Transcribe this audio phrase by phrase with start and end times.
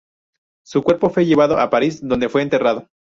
[0.65, 2.87] Su cuerpo fue llevado a París, donde fue enterrado.